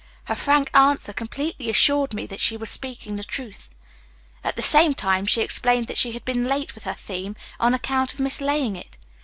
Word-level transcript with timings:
Her 0.23 0.35
frank 0.35 0.71
answer 0.75 1.13
completely 1.13 1.69
assured 1.69 2.15
me 2.15 2.25
that 2.25 2.39
she 2.39 2.57
was 2.57 2.71
speaking 2.71 3.17
the 3.17 3.23
truth. 3.23 3.75
At 4.43 4.55
the 4.55 4.63
same 4.63 4.95
time 4.95 5.27
she 5.27 5.41
explained 5.41 5.85
that 5.85 5.97
she 5.99 6.13
had 6.13 6.25
been 6.25 6.45
late 6.45 6.73
with 6.73 6.85
her 6.85 6.95
theme 6.95 7.35
on 7.59 7.75
account 7.75 8.11
of 8.15 8.19
mislaying 8.19 8.75
it. 8.75 8.97